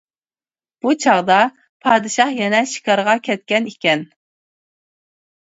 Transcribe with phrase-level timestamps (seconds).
[0.85, 1.37] بۇ چاغدا
[1.87, 4.03] پادىشاھ يەنە شىكارغا كەتكەن ئىكەن.